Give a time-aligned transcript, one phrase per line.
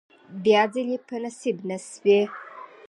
[0.43, 2.19] بیا ځلې په نصیب نشوې.